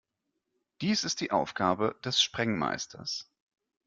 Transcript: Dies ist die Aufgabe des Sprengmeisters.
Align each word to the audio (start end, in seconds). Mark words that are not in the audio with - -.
Dies 0.81 1.03
ist 1.03 1.21
die 1.21 1.29
Aufgabe 1.29 1.95
des 2.03 2.23
Sprengmeisters. 2.23 3.29